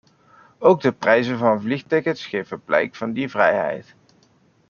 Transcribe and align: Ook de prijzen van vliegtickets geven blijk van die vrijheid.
Ook 0.59 0.81
de 0.81 0.91
prijzen 0.91 1.37
van 1.37 1.61
vliegtickets 1.61 2.25
geven 2.25 2.63
blijk 2.63 2.95
van 2.95 3.13
die 3.13 3.29
vrijheid. 3.29 3.95